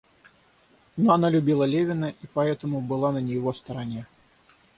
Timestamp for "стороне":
3.53-4.07